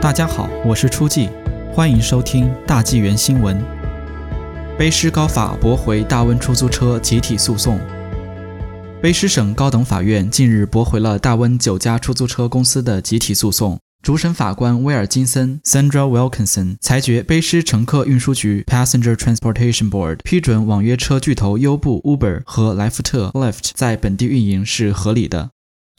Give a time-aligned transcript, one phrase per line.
[0.00, 1.28] 大家好，我是初季，
[1.74, 3.62] 欢迎收听大纪元新闻。
[4.78, 7.78] 卑诗高法驳回大温出租车集体诉讼。
[9.02, 13.78] 卑诗省高等法院近日驳回了大温九家出租车公司的集体诉讼。
[14.02, 25.50] 主审法官威尔金森 （Sandra Wilkinson） 裁决，卑诗乘客运输局 （Passenger Transportation Board） 批准网约车巨头优步 （Uber） 和莱福特 （Lyft） 在本地运营是合理的。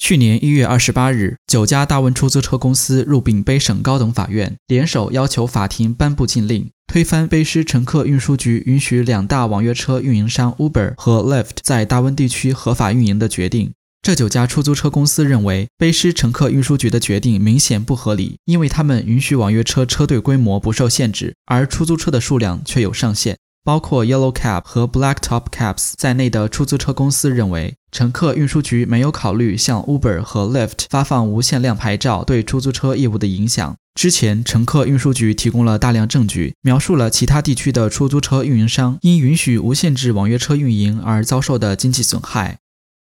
[0.01, 13.73] 去年一月二十八日，九家大温出租车公司入禀卑省高等法院，联手要求法庭颁布禁令，推翻卑诗乘客运输局允许两大网约车运营商 Uber 和 Lyft 在大温地区合法运营的决定。
[14.01, 23.37] 这九家出租车公司认为，卑诗乘客运输局的决定明显不合理，因为他们允许网约车车队规模不受限制，而出租车的数量却有上限。
[23.63, 33.75] 包括 Yellow Cab 和 Black Top Cabs 在内的出租车公司认为，乘客运输局没有考虑向 Uber 和 Lyft 发放无限量牌照对出租车业务的影响。
[33.93, 42.57] 之前，乘客运输局提供了大量证据，描述了其他地区的出租车运营商因允许无限制网约车运营而遭受的经济损害。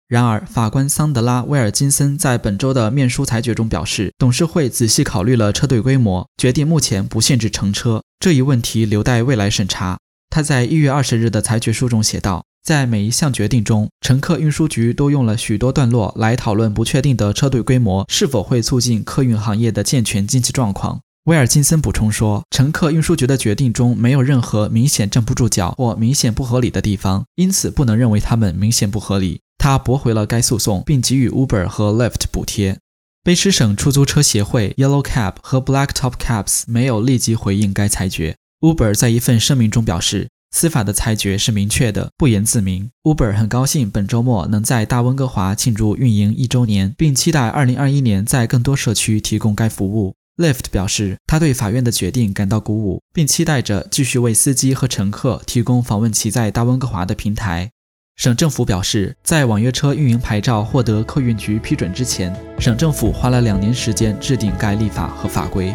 [0.08, 9.98] 然而，法官桑德拉·威尔金森在本周的面书裁决中表示，董事会仔细考虑了车队规模，决定目前不限制乘车，这一问题留待未来审查。
[10.30, 32.78] 他在一月二十日的裁决书中写道：“在每一项决定中，乘客运输局都用了许多段落来讨论不确定的车队规模是否会促进客运行业的健全经济状况。”威尔金森补充说：“乘客运输局的决定中没有任何明显站不住脚或明显不合理的地方，因此不能认为他们明显不合理。”他驳回了该诉讼，并给予 Uber 和 Lyft 补贴。
[33.22, 38.36] 卑诗省出租车协会 Yellow Cab 和 Black Top Cabs 没有立即回应该裁决。
[38.60, 42.90] Uber 在一份声明中表示，司法的裁决是明确的，不言自明。
[43.04, 50.14] Uber 很高兴本周末能在大温哥华庆祝运营一周年，并期待2021年在更多社区提供该服务。
[50.36, 57.70] Lyft 表示，他对法院的决定感到鼓舞，并期待着继续为司机和乘客提供访问其在大温哥华的平台。
[58.16, 65.74] 省政府表示，在网约车运营牌照获得客运局批准之前，省政府花了两年时间制定该立法和法规。